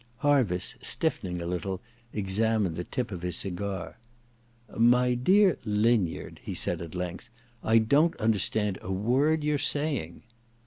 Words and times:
Harviss, 0.23 0.73
stiffening 0.81 1.41
a 1.41 1.45
little, 1.45 1.79
examined 2.11 2.75
the 2.75 2.83
tip 2.83 3.11
of 3.11 3.21
his 3.21 3.37
cigar. 3.37 3.99
*My 4.75 5.13
dear 5.13 5.59
linyard,' 5.63 6.39
he 6.41 6.55
said 6.55 6.81
at 6.81 6.95
length, 6.95 7.29
*I 7.63 7.77
don't 7.77 8.15
understand 8.15 8.79
a 8.81 8.91
word 8.91 9.43
you're 9.43 9.59
saying.' 9.59 10.23